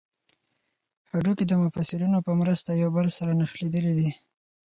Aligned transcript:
هډوکي 1.11 1.45
د 1.47 1.53
مفصلونو 1.63 2.17
په 2.25 2.31
مرسته 2.41 2.69
یو 2.81 2.89
بل 2.97 3.07
سره 3.17 3.31
نښلیدلي 3.39 3.93
دي 3.99 4.09